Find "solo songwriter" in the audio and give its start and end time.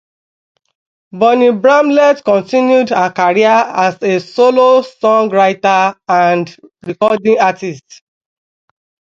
4.17-5.95